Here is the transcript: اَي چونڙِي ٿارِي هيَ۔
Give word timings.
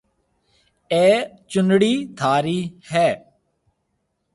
اَي 0.93 1.07
چونڙِي 1.49 1.93
ٿارِي 2.17 2.59
هيَ۔ 2.89 3.09